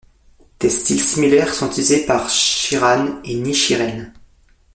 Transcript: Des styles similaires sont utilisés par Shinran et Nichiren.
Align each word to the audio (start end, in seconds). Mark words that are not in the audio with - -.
Des 0.59 0.71
styles 0.71 0.99
similaires 0.99 1.53
sont 1.53 1.69
utilisés 1.69 2.07
par 2.07 2.27
Shinran 2.27 3.21
et 3.23 3.35
Nichiren. 3.35 4.11